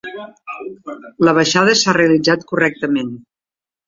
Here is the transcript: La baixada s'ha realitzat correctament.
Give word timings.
La 1.29 1.33
baixada 1.39 1.75
s'ha 1.81 1.93
realitzat 1.97 2.47
correctament. 2.53 3.13